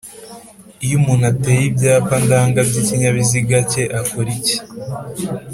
iyo 0.85 0.95
umuntu 0.99 1.23
ateye 1.31 1.63
Ibyapa 1.69 2.15
ndanga 2.23 2.59
by’ikinyabiziga 2.67 3.57
cye 3.71 3.83
akora 3.99 4.29
iki 4.37 4.57